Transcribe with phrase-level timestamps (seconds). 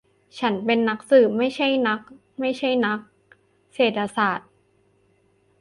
[0.39, 2.01] ฉันเป็นนักสืบ ไม่ใช่นัก
[2.39, 2.99] ไม่ใช่นัก
[3.73, 4.49] เศรษฐศาสตร์